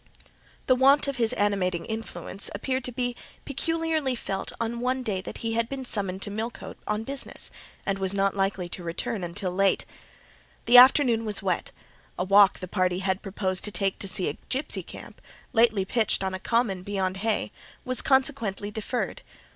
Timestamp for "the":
0.65-0.73, 10.65-10.79, 12.57-12.67